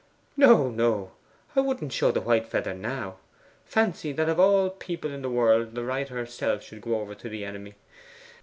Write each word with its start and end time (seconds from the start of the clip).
'No, 0.35 0.67
no; 0.71 1.11
I 1.55 1.59
wouldn't 1.59 1.93
show 1.93 2.09
the 2.09 2.21
white 2.21 2.47
feather 2.47 2.73
now! 2.73 3.17
Fancy 3.65 4.11
that 4.13 4.29
of 4.29 4.39
all 4.39 4.71
people 4.71 5.11
in 5.11 5.21
the 5.21 5.29
world 5.29 5.75
the 5.75 5.83
writer 5.85 6.15
herself 6.15 6.63
should 6.63 6.81
go 6.81 6.99
over 7.01 7.13
to 7.13 7.29
the 7.29 7.45
enemy. 7.45 7.75